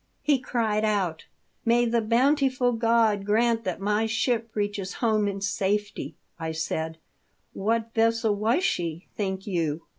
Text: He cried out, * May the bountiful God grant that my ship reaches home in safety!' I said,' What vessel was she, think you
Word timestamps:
He 0.23 0.39
cried 0.39 0.83
out, 0.83 1.25
* 1.45 1.49
May 1.63 1.85
the 1.85 2.01
bountiful 2.01 2.71
God 2.71 3.23
grant 3.23 3.63
that 3.65 3.79
my 3.79 4.07
ship 4.07 4.49
reaches 4.55 4.93
home 4.93 5.27
in 5.27 5.41
safety!' 5.41 6.15
I 6.39 6.53
said,' 6.53 6.97
What 7.53 7.93
vessel 7.93 8.33
was 8.35 8.63
she, 8.63 9.05
think 9.15 9.45
you 9.45 9.83